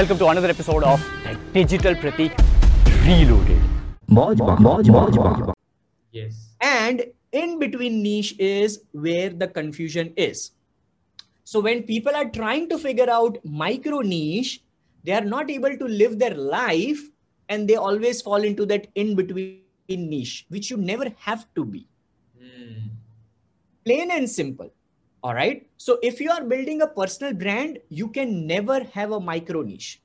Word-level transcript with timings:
Welcome 0.00 0.18
to 0.18 0.28
another 0.28 0.48
episode 0.48 0.82
of 0.82 1.00
the 1.24 1.34
Digital 1.52 1.94
Pratik 1.94 2.32
Reloaded. 3.06 3.60
Yes. 6.10 6.38
and 6.62 7.04
in 7.32 7.58
between 7.58 8.02
niche 8.02 8.34
is 8.38 8.80
where 8.92 9.28
the 9.28 9.46
confusion 9.46 10.12
is 10.16 10.52
so 11.44 11.60
when 11.60 11.82
people 11.82 12.16
are 12.16 12.30
trying 12.30 12.68
to 12.70 12.78
figure 12.78 13.10
out 13.10 13.36
micro 13.44 14.00
niche 14.00 14.62
they 15.04 15.12
are 15.12 15.24
not 15.34 15.50
able 15.50 15.76
to 15.76 15.84
live 15.84 16.18
their 16.18 16.34
life 16.34 17.00
and 17.50 17.68
they 17.68 17.76
always 17.76 18.22
fall 18.22 18.42
into 18.42 18.64
that 18.64 18.86
in 18.94 19.14
between 19.14 19.60
niche 19.88 20.46
which 20.48 20.70
you 20.70 20.78
never 20.78 21.12
have 21.28 21.46
to 21.54 21.64
be 21.76 21.86
Hmm. 22.40 22.88
plain 23.84 24.10
and 24.10 24.30
simple 24.30 24.72
all 25.22 25.34
right? 25.34 25.66
So 25.76 25.98
if 26.02 26.20
you 26.20 26.30
are 26.30 26.42
building 26.42 26.82
a 26.82 26.86
personal 26.86 27.34
brand 27.34 27.78
you 27.88 28.08
can 28.08 28.46
never 28.46 28.84
have 28.92 29.12
a 29.12 29.20
micro 29.20 29.62
niche. 29.62 30.00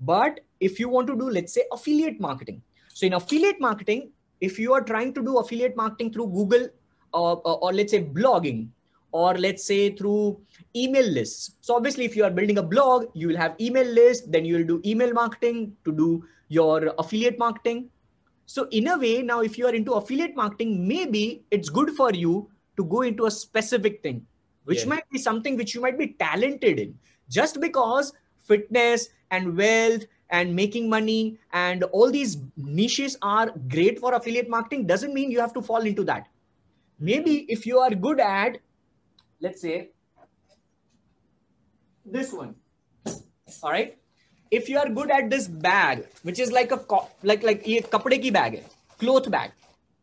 But 0.00 0.40
if 0.60 0.78
you 0.78 0.88
want 0.88 1.06
to 1.08 1.16
do 1.16 1.30
let's 1.30 1.52
say 1.52 1.64
affiliate 1.72 2.20
marketing. 2.20 2.62
So 2.94 3.06
in 3.06 3.14
affiliate 3.14 3.60
marketing 3.60 4.10
if 4.40 4.58
you 4.58 4.72
are 4.72 4.82
trying 4.82 5.14
to 5.14 5.22
do 5.22 5.38
affiliate 5.38 5.76
marketing 5.76 6.12
through 6.12 6.28
google 6.28 6.68
uh, 7.14 7.32
or, 7.32 7.58
or 7.64 7.72
let's 7.72 7.92
say 7.92 8.02
blogging 8.02 8.68
or 9.12 9.34
let's 9.34 9.64
say 9.64 9.94
through 9.94 10.40
email 10.74 11.06
lists. 11.06 11.56
So 11.60 11.76
obviously 11.76 12.04
if 12.04 12.16
you 12.16 12.24
are 12.24 12.30
building 12.30 12.58
a 12.58 12.62
blog 12.62 13.06
you 13.14 13.28
will 13.28 13.36
have 13.36 13.54
email 13.60 13.86
list 13.86 14.30
then 14.30 14.44
you 14.44 14.58
will 14.58 14.64
do 14.64 14.82
email 14.84 15.12
marketing 15.12 15.76
to 15.84 15.92
do 15.92 16.24
your 16.48 16.94
affiliate 16.98 17.38
marketing. 17.38 17.88
So 18.46 18.68
in 18.70 18.88
a 18.88 18.98
way 18.98 19.22
now 19.22 19.40
if 19.40 19.58
you 19.58 19.66
are 19.66 19.74
into 19.74 19.92
affiliate 19.92 20.36
marketing 20.36 20.86
maybe 20.86 21.44
it's 21.50 21.68
good 21.68 21.90
for 21.90 22.12
you 22.12 22.50
to 22.76 22.84
go 22.84 23.02
into 23.02 23.26
a 23.26 23.30
specific 23.30 24.02
thing 24.02 24.26
which 24.64 24.80
yeah. 24.80 24.86
might 24.86 25.08
be 25.10 25.18
something 25.18 25.56
which 25.56 25.74
you 25.74 25.80
might 25.80 25.98
be 25.98 26.08
talented 26.18 26.78
in. 26.78 26.98
Just 27.28 27.60
because 27.60 28.12
fitness 28.38 29.08
and 29.30 29.56
wealth 29.56 30.04
and 30.30 30.54
making 30.54 30.88
money 30.88 31.38
and 31.52 31.84
all 31.84 32.10
these 32.10 32.38
niches 32.56 33.16
are 33.22 33.52
great 33.68 33.98
for 33.98 34.14
affiliate 34.14 34.48
marketing 34.48 34.86
doesn't 34.86 35.14
mean 35.14 35.30
you 35.30 35.40
have 35.40 35.52
to 35.54 35.62
fall 35.62 35.80
into 35.80 36.04
that. 36.04 36.26
Maybe 36.98 37.46
if 37.48 37.66
you 37.66 37.78
are 37.78 37.90
good 37.90 38.20
at 38.20 38.58
let's 39.40 39.60
say 39.60 39.90
this 42.04 42.32
one. 42.32 42.54
All 43.62 43.70
right 43.70 43.98
if 44.50 44.68
you 44.68 44.78
are 44.78 44.88
good 44.88 45.10
at 45.10 45.30
this 45.30 45.48
bag 45.48 46.06
which 46.22 46.38
is 46.38 46.52
like 46.52 46.72
a 46.72 46.80
like 47.22 47.42
like 47.42 47.66
a 47.66 47.80
kapde 47.94 48.20
ki 48.22 48.30
bag 48.30 48.62
cloth 48.98 49.30
bag. 49.30 49.52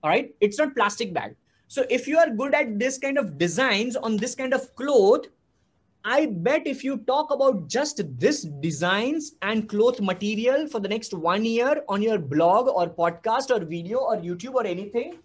All 0.03 0.09
right 0.09 0.33
it's 0.39 0.57
not 0.59 0.75
plastic 0.75 1.13
bag 1.13 1.35
so 1.69 1.85
if 1.89 2.07
you 2.07 2.17
are 2.17 2.29
good 2.29 2.53
at 2.53 2.77
this 2.77 2.97
kind 2.97 3.17
of 3.17 3.37
designs 3.37 3.95
on 3.95 4.17
this 4.17 4.35
kind 4.35 4.53
of 4.53 4.75
cloth 4.75 5.27
I 6.05 6.27
bet 6.27 6.65
if 6.65 6.83
you 6.83 6.99
talk 6.99 7.29
about 7.29 7.67
just 7.67 8.01
this 8.17 8.43
designs 8.43 9.33
and 9.41 9.67
cloth 9.67 9.99
material 9.99 10.65
for 10.67 10.79
the 10.79 10.87
next 10.87 11.13
one 11.13 11.43
year 11.43 11.83
on 11.89 12.01
your 12.01 12.17
blog 12.17 12.69
or 12.69 12.89
podcast 12.89 13.51
or 13.51 13.65
video 13.65 13.97
or 13.99 14.15
YouTube 14.15 14.53
or 14.53 14.65
anything, 14.65 15.19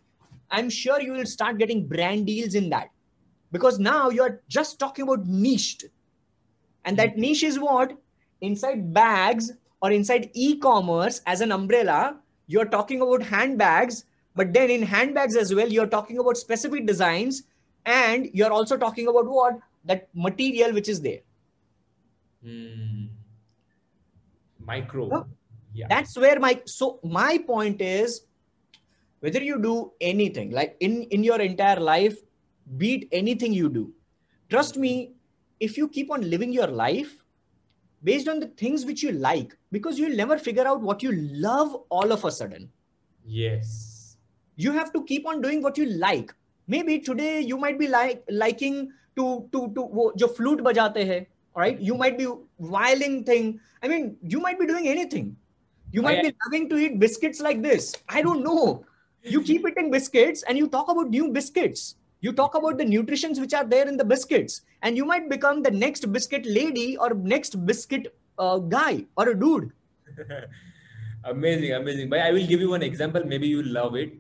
I'm 0.50 0.68
sure 0.68 1.00
you 1.00 1.12
will 1.12 1.26
start 1.26 1.58
getting 1.58 1.86
brand 1.86 2.26
deals 2.26 2.56
in 2.56 2.68
that 2.70 2.90
because 3.52 3.78
now 3.78 4.10
you're 4.10 4.42
just 4.48 4.80
talking 4.80 5.04
about 5.04 5.26
niched. 5.26 5.84
And 6.84 6.96
that 6.98 7.14
hmm. 7.14 7.20
niche 7.20 7.44
is 7.44 7.58
what? 7.58 7.96
Inside 8.40 8.92
bags 8.92 9.52
or 9.80 9.92
inside 9.92 10.30
e 10.34 10.58
commerce 10.58 11.22
as 11.26 11.40
an 11.40 11.52
umbrella, 11.52 12.18
you're 12.48 12.66
talking 12.66 13.00
about 13.00 13.22
handbags, 13.22 14.06
but 14.34 14.52
then 14.52 14.70
in 14.70 14.82
handbags 14.82 15.36
as 15.36 15.54
well, 15.54 15.68
you're 15.68 15.86
talking 15.86 16.18
about 16.18 16.36
specific 16.36 16.86
designs 16.86 17.44
and 17.86 18.28
you're 18.32 18.52
also 18.52 18.76
talking 18.76 19.08
about 19.08 19.26
what? 19.26 19.58
That 19.84 20.08
material 20.14 20.72
which 20.72 20.88
is 20.88 21.00
there. 21.00 21.20
Hmm. 22.42 23.06
Micro. 24.58 25.08
No. 25.08 25.26
Yeah. 25.72 25.86
That's 25.88 26.16
where 26.16 26.38
my 26.40 26.62
so 26.64 27.00
my 27.02 27.38
point 27.38 27.80
is 27.80 28.22
whether 29.20 29.42
you 29.42 29.60
do 29.60 29.92
anything 30.00 30.50
like 30.50 30.76
in 30.80 31.02
in 31.04 31.24
your 31.24 31.40
entire 31.40 31.80
life, 31.80 32.16
beat 32.76 33.08
anything 33.12 33.52
you 33.52 33.68
do. 33.68 33.92
Trust 34.48 34.76
me, 34.76 35.12
if 35.60 35.76
you 35.76 35.88
keep 35.88 36.10
on 36.10 36.28
living 36.28 36.52
your 36.52 36.66
life 36.68 37.22
based 38.02 38.28
on 38.28 38.38
the 38.40 38.46
things 38.48 38.84
which 38.84 39.02
you 39.02 39.12
like, 39.12 39.56
because 39.72 39.98
you'll 39.98 40.16
never 40.16 40.38
figure 40.38 40.66
out 40.66 40.80
what 40.80 41.02
you 41.02 41.12
love 41.12 41.74
all 41.88 42.12
of 42.12 42.24
a 42.24 42.30
sudden. 42.30 42.70
yes 43.24 43.93
you 44.56 44.72
have 44.72 44.92
to 44.92 45.04
keep 45.04 45.26
on 45.26 45.40
doing 45.40 45.62
what 45.62 45.78
you 45.78 45.86
like. 45.86 46.34
Maybe 46.66 46.98
today 46.98 47.40
you 47.40 47.58
might 47.58 47.78
be 47.78 47.88
like 47.88 48.24
liking 48.28 48.90
to 49.16 49.48
to 49.52 49.72
to 49.74 49.82
wo, 49.82 50.12
flute 50.36 50.60
bajate 50.60 51.06
hai 51.06 51.26
all 51.54 51.62
right 51.62 51.80
you 51.80 51.94
might 51.94 52.18
be 52.18 52.26
violin 52.58 53.24
thing. 53.24 53.60
I 53.82 53.88
mean 53.88 54.16
you 54.22 54.40
might 54.40 54.58
be 54.58 54.66
doing 54.66 54.88
anything. 54.88 55.36
You 55.92 56.02
might 56.02 56.18
oh, 56.18 56.22
yeah. 56.22 56.30
be 56.30 56.36
loving 56.46 56.68
to 56.70 56.78
eat 56.78 56.98
biscuits 56.98 57.40
like 57.40 57.62
this. 57.62 57.94
I 58.08 58.22
don't 58.22 58.42
know. 58.42 58.84
You 59.22 59.42
keep 59.42 59.66
eating 59.66 59.90
biscuits 59.90 60.42
and 60.42 60.58
you 60.58 60.68
talk 60.68 60.90
about 60.90 61.10
new 61.10 61.28
biscuits. 61.30 61.94
You 62.20 62.32
talk 62.32 62.54
about 62.54 62.78
the 62.78 62.84
nutritions 62.84 63.38
which 63.38 63.54
are 63.54 63.64
there 63.64 63.86
in 63.86 63.96
the 63.96 64.04
biscuits. 64.04 64.62
And 64.82 64.96
you 64.96 65.04
might 65.04 65.28
become 65.30 65.62
the 65.62 65.70
next 65.70 66.10
biscuit 66.10 66.44
lady 66.46 66.96
or 66.96 67.14
next 67.14 67.64
biscuit 67.64 68.14
uh, 68.38 68.58
guy 68.58 69.04
or 69.16 69.28
a 69.28 69.38
dude. 69.38 69.72
Amazing 71.24 71.72
amazing. 71.72 72.10
But 72.10 72.20
i 72.20 72.30
will 72.32 72.46
give 72.46 72.60
you 72.60 72.70
one 72.70 72.82
example. 72.82 73.24
Maybe 73.24 73.48
you 73.48 73.62
love 73.62 73.94
it. 73.96 74.12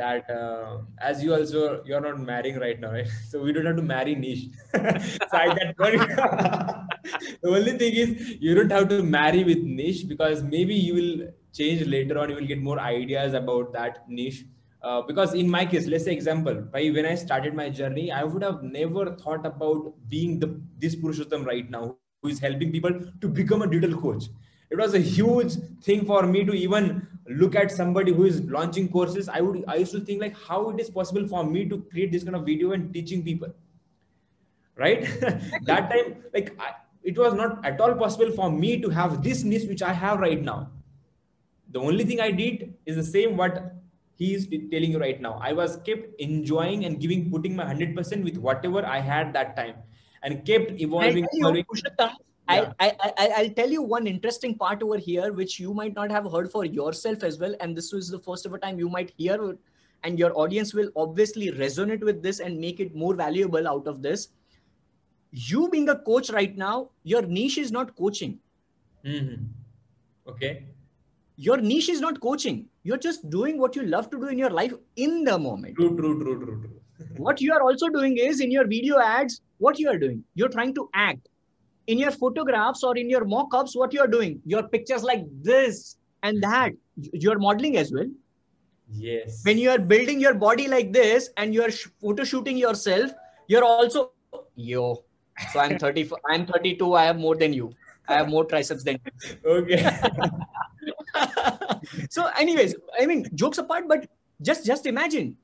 That 0.00 0.30
uh, 0.30 0.78
as 0.98 1.22
you 1.22 1.34
also 1.34 1.82
you're 1.84 2.00
not 2.00 2.20
marrying 2.20 2.58
right 2.58 2.78
now, 2.84 2.92
right? 2.92 3.08
So 3.30 3.42
we 3.42 3.52
don't 3.52 3.66
have 3.70 3.76
to 3.76 3.82
marry 3.82 4.14
niche. 4.14 4.44
so 4.74 5.36
I 5.40 5.54
get 5.54 5.76
the 7.42 7.50
only 7.56 7.76
thing 7.82 7.94
is 8.04 8.36
you 8.46 8.54
don't 8.54 8.72
have 8.76 8.88
to 8.92 9.02
marry 9.02 9.44
with 9.44 9.62
niche 9.80 10.02
because 10.08 10.42
maybe 10.42 10.74
you 10.74 10.94
will 11.00 11.12
change 11.52 11.86
later 11.86 12.18
on. 12.18 12.30
You 12.30 12.36
will 12.36 12.50
get 12.52 12.62
more 12.70 12.80
ideas 12.80 13.34
about 13.34 13.72
that 13.74 14.04
niche. 14.08 14.44
Uh, 14.82 15.02
because 15.02 15.34
in 15.34 15.50
my 15.50 15.66
case, 15.66 15.86
let's 15.86 16.04
say 16.04 16.12
example, 16.12 16.62
by 16.76 16.84
when 16.98 17.04
I 17.04 17.14
started 17.14 17.54
my 17.54 17.68
journey, 17.68 18.10
I 18.10 18.24
would 18.24 18.42
have 18.42 18.62
never 18.62 19.10
thought 19.16 19.44
about 19.44 19.92
being 20.08 20.38
the 20.38 20.54
this 20.78 20.96
Purushottam 20.96 21.44
right 21.44 21.68
now, 21.78 21.82
who 22.22 22.30
is 22.30 22.38
helping 22.38 22.72
people 22.72 23.02
to 23.20 23.28
become 23.40 23.62
a 23.62 23.66
digital 23.66 24.00
coach 24.00 24.30
it 24.70 24.78
was 24.78 24.94
a 24.94 24.98
huge 24.98 25.54
thing 25.82 26.04
for 26.06 26.22
me 26.26 26.44
to 26.44 26.52
even 26.52 27.06
look 27.30 27.54
at 27.54 27.70
somebody 27.70 28.12
who 28.12 28.24
is 28.24 28.40
launching 28.42 28.88
courses 28.88 29.28
i 29.28 29.40
would 29.40 29.64
i 29.68 29.76
used 29.76 29.92
to 29.92 30.00
think 30.00 30.20
like 30.20 30.36
how 30.36 30.70
it 30.70 30.80
is 30.80 30.90
possible 30.90 31.26
for 31.28 31.44
me 31.44 31.68
to 31.68 31.78
create 31.90 32.12
this 32.12 32.24
kind 32.24 32.36
of 32.36 32.44
video 32.44 32.72
and 32.72 32.92
teaching 32.92 33.22
people 33.22 33.52
right? 34.80 35.06
That 35.70 35.90
time 35.90 36.16
like 36.34 36.54
I, 36.58 36.72
it 37.02 37.18
was 37.18 37.34
not 37.34 37.64
at 37.64 37.80
all 37.80 37.94
possible 37.94 38.30
for 38.32 38.50
me 38.50 38.80
to 38.80 38.88
have 38.90 39.22
this 39.22 39.42
niche 39.42 39.68
which 39.68 39.82
i 39.82 39.92
have 39.92 40.20
right 40.20 40.42
now. 40.42 40.70
The 41.76 41.80
only 41.80 42.04
thing 42.04 42.20
i 42.20 42.30
did 42.30 42.74
is 42.86 42.96
the 42.96 43.04
same 43.10 43.36
what 43.36 43.60
he 44.16 44.34
is 44.34 44.48
telling 44.72 44.90
you 44.92 44.98
right 45.00 45.20
now. 45.20 45.38
I 45.42 45.52
was 45.52 45.76
kept 45.86 46.20
enjoying 46.20 46.84
and 46.84 47.00
giving 47.00 47.30
putting 47.30 47.56
my 47.56 47.64
100% 47.64 48.24
with 48.24 48.36
whatever 48.48 48.84
i 48.96 48.98
had 49.10 49.32
that 49.38 49.54
time 49.56 49.76
and 50.22 50.44
kept 50.44 50.72
evolving, 50.86 51.24
tell 51.24 51.38
you, 51.38 51.46
evolving. 51.46 51.64
Purushottam, 51.64 52.10
Yeah. 52.54 52.72
I, 52.80 52.96
I, 53.00 53.12
I, 53.18 53.28
I'll 53.38 53.50
tell 53.50 53.70
you 53.70 53.82
one 53.82 54.06
interesting 54.06 54.56
part 54.56 54.82
over 54.82 54.98
here, 54.98 55.32
which 55.32 55.58
you 55.60 55.74
might 55.74 55.94
not 55.94 56.10
have 56.10 56.30
heard 56.30 56.50
for 56.50 56.64
yourself 56.64 57.22
as 57.22 57.38
well. 57.38 57.54
And 57.60 57.76
this 57.76 57.92
was 57.92 58.08
the 58.08 58.18
first 58.18 58.46
ever 58.46 58.58
time 58.58 58.78
you 58.78 58.88
might 58.88 59.12
hear 59.16 59.56
and 60.02 60.18
your 60.18 60.36
audience 60.38 60.72
will 60.74 60.90
obviously 60.96 61.50
resonate 61.52 62.00
with 62.02 62.22
this 62.22 62.40
and 62.40 62.58
make 62.58 62.80
it 62.80 62.94
more 62.94 63.14
valuable 63.14 63.68
out 63.68 63.86
of 63.86 64.02
this. 64.02 64.28
You 65.32 65.68
being 65.68 65.88
a 65.88 65.96
coach 65.98 66.30
right 66.30 66.56
now, 66.56 66.90
your 67.02 67.22
niche 67.22 67.58
is 67.58 67.70
not 67.70 67.96
coaching. 67.96 68.40
Mhm. 69.04 69.48
okay 70.26 70.52
Your 71.36 71.56
niche 71.58 71.88
is 71.88 72.00
not 72.00 72.20
coaching. 72.20 72.68
You're 72.82 72.98
just 72.98 73.28
doing 73.30 73.58
what 73.58 73.76
you 73.76 73.82
love 73.82 74.10
to 74.10 74.18
do 74.18 74.26
in 74.28 74.38
your 74.38 74.50
life 74.50 74.74
in 74.96 75.24
the 75.24 75.38
moment. 75.38 75.76
True, 75.76 75.96
true, 75.96 76.20
true, 76.22 76.36
true, 76.44 76.60
true. 76.62 76.80
what 77.16 77.40
you 77.40 77.52
are 77.54 77.62
also 77.62 77.88
doing 77.88 78.18
is 78.18 78.40
in 78.40 78.50
your 78.50 78.66
video 78.66 78.98
ads, 78.98 79.40
what 79.58 79.78
you 79.78 79.88
are 79.88 79.98
doing, 79.98 80.22
you're 80.34 80.50
trying 80.50 80.74
to 80.74 80.88
act. 80.94 81.29
In 81.86 81.98
your 81.98 82.10
photographs 82.10 82.84
or 82.84 82.96
in 82.96 83.10
your 83.10 83.24
mock 83.24 83.52
ups, 83.54 83.74
what 83.74 83.92
you 83.92 84.00
are 84.00 84.06
doing, 84.06 84.40
your 84.44 84.68
pictures 84.68 85.02
like 85.02 85.24
this 85.42 85.96
and 86.22 86.42
that, 86.42 86.72
you're 87.12 87.38
modeling 87.38 87.76
as 87.76 87.92
well. 87.92 88.06
Yes. 88.92 89.42
When 89.44 89.58
you 89.58 89.70
are 89.70 89.78
building 89.78 90.20
your 90.20 90.34
body 90.34 90.68
like 90.68 90.92
this 90.92 91.30
and 91.36 91.54
you're 91.54 91.70
sh- 91.70 91.88
photo 92.00 92.24
shooting 92.24 92.56
yourself, 92.56 93.10
you're 93.48 93.64
also, 93.64 94.12
yo. 94.54 95.04
So 95.52 95.60
I'm 95.60 95.78
30, 95.84 96.10
I'm 96.28 96.46
32, 96.46 96.94
I 96.94 97.04
have 97.04 97.18
more 97.18 97.36
than 97.36 97.52
you. 97.52 97.72
I 98.08 98.14
have 98.14 98.28
more 98.28 98.44
triceps 98.44 98.84
than 98.84 98.98
you. 99.04 99.36
okay. 99.44 99.98
so 102.10 102.26
anyways 102.38 102.74
i 103.00 103.06
mean 103.06 103.24
jokes 103.34 103.58
apart 103.58 103.84
but 103.88 104.06
just 104.42 104.64
just 104.64 104.86
imagine 104.86 105.36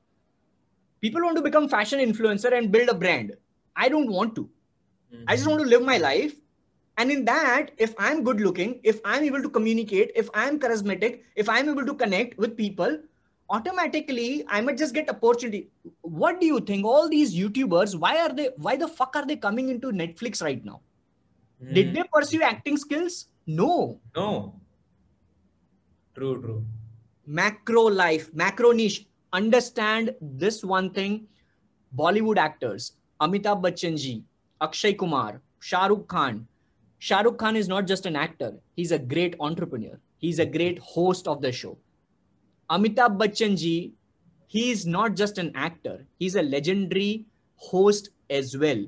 people 1.01 1.21
want 1.21 1.35
to 1.35 1.41
become 1.41 1.67
fashion 1.67 1.99
influencer 1.99 2.55
and 2.57 2.71
build 2.71 2.89
a 2.89 2.93
brand 2.93 3.33
i 3.75 3.89
don't 3.89 4.09
want 4.11 4.35
to 4.35 4.49
i 5.27 5.35
just 5.35 5.47
want 5.47 5.61
to 5.61 5.67
live 5.67 5.83
my 5.83 5.97
life 5.97 6.35
and 6.97 7.11
in 7.11 7.25
that 7.25 7.71
if 7.77 7.93
i'm 7.97 8.23
good 8.23 8.39
looking 8.39 8.79
if 8.83 8.99
i'm 9.05 9.23
able 9.23 9.41
to 9.41 9.49
communicate 9.49 10.11
if 10.15 10.29
i'm 10.33 10.59
charismatic 10.59 11.21
if 11.35 11.49
i'm 11.49 11.69
able 11.69 11.85
to 11.85 11.93
connect 11.93 12.37
with 12.37 12.57
people 12.57 12.97
automatically 13.49 14.43
i 14.49 14.59
might 14.59 14.77
just 14.77 14.93
get 14.93 15.09
opportunity 15.09 15.69
what 16.01 16.41
do 16.41 16.45
you 16.45 16.59
think 16.59 16.85
all 16.85 17.07
these 17.07 17.35
youtubers 17.35 17.95
why 17.95 18.17
are 18.25 18.33
they 18.33 18.49
why 18.57 18.75
the 18.75 18.87
fuck 18.87 19.15
are 19.15 19.25
they 19.25 19.35
coming 19.35 19.69
into 19.69 19.91
netflix 19.91 20.43
right 20.43 20.65
now 20.65 20.81
did 21.73 21.93
they 21.93 22.03
pursue 22.13 22.41
acting 22.41 22.77
skills 22.77 23.27
No. 23.47 23.99
No. 24.15 24.59
True, 26.13 26.41
true. 26.41 26.65
Macro 27.25 27.83
life, 27.83 28.33
macro 28.33 28.71
niche. 28.71 29.05
Understand 29.31 30.13
this 30.21 30.63
one 30.63 30.91
thing. 30.91 31.27
Bollywood 31.95 32.37
actors, 32.37 32.93
Amitabh 33.21 33.61
Bachchan 33.61 33.97
ji, 33.97 34.23
Akshay 34.61 34.93
Kumar, 34.93 35.41
Shah 35.59 35.87
Rukh 35.87 36.07
Khan. 36.07 36.47
Shah 36.99 37.21
Rukh 37.21 37.37
Khan 37.37 37.55
is 37.55 37.67
not 37.67 37.87
just 37.87 38.05
an 38.05 38.15
actor, 38.15 38.53
he's 38.75 38.91
a 38.91 38.99
great 38.99 39.35
entrepreneur. 39.39 39.99
He's 40.17 40.39
a 40.39 40.45
great 40.45 40.79
host 40.79 41.27
of 41.27 41.41
the 41.41 41.51
show. 41.51 41.77
Amitabh 42.71 43.17
Bachchan 43.17 43.57
ji, 43.57 43.93
he 44.47 44.71
is 44.71 44.85
not 44.85 45.15
just 45.15 45.37
an 45.37 45.51
actor, 45.55 46.05
he's 46.17 46.35
a 46.35 46.41
legendary 46.41 47.25
host 47.55 48.09
as 48.29 48.57
well 48.57 48.83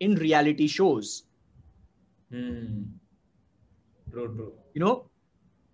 in 0.00 0.16
reality 0.16 0.66
shows. 0.66 1.24
Hmm. 2.30 2.82
True, 4.10 4.34
true. 4.34 4.52
You 4.74 4.80
know, 4.80 5.10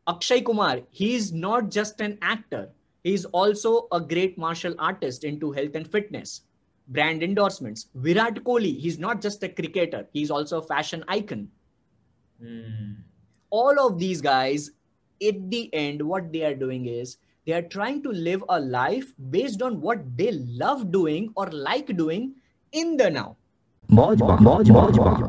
Akshay 0.06 0.42
Kumar, 0.42 0.80
he 0.90 1.14
is 1.14 1.32
not 1.32 1.70
just 1.70 2.00
an 2.00 2.18
actor, 2.20 2.70
he 3.02 3.14
is 3.14 3.24
also 3.26 3.88
a 3.92 4.00
great 4.00 4.36
martial 4.36 4.74
artist 4.78 5.24
into 5.24 5.52
health 5.52 5.74
and 5.74 5.90
fitness, 5.90 6.42
brand 6.88 7.22
endorsements. 7.22 7.86
Virat 7.94 8.42
Kohli, 8.44 8.78
he's 8.78 8.98
not 8.98 9.20
just 9.20 9.42
a 9.42 9.48
cricketer, 9.48 10.06
he's 10.12 10.30
also 10.30 10.58
a 10.58 10.62
fashion 10.62 11.04
icon. 11.08 11.48
Mm. 12.42 12.96
All 13.50 13.86
of 13.86 13.98
these 13.98 14.20
guys, 14.20 14.70
at 15.26 15.50
the 15.50 15.72
end, 15.74 16.02
what 16.02 16.32
they 16.32 16.42
are 16.44 16.54
doing 16.54 16.86
is 16.86 17.18
they 17.46 17.52
are 17.52 17.62
trying 17.62 18.02
to 18.02 18.10
live 18.10 18.44
a 18.48 18.60
life 18.60 19.14
based 19.30 19.62
on 19.62 19.80
what 19.80 19.98
they 20.16 20.32
love 20.32 20.90
doing 20.90 21.32
or 21.36 21.46
like 21.50 21.96
doing 21.96 22.34
in 22.72 22.96
the 22.96 23.10
now. 23.10 23.36
Mojba, 23.90 24.38
Mojba, 24.38 24.90
Mojba. 24.90 25.28